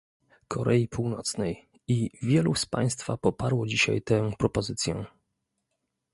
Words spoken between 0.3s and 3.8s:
Korei Północnej i wielu z państwa poparło